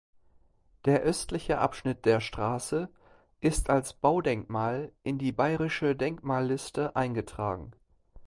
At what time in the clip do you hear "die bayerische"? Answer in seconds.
5.19-5.95